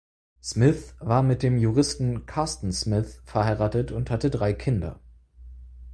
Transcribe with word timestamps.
Smith 0.41 0.95
war 0.99 1.21
mit 1.21 1.43
dem 1.43 1.59
Juristen 1.59 2.25
Carsten 2.25 2.71
Smith 2.73 3.21
verheiratet 3.23 3.91
und 3.91 4.09
hatte 4.09 4.31
drei 4.31 4.51
Kinder. 4.51 4.99